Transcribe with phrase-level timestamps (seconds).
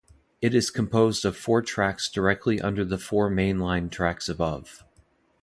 [0.41, 4.83] It is composed of four tracks directly under the four main line tracks above.